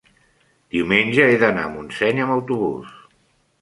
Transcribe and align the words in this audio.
diumenge 0.77 1.27
he 1.33 1.37
d'anar 1.45 1.69
a 1.69 1.73
Montseny 1.77 2.25
amb 2.27 2.39
autobús. 2.41 2.95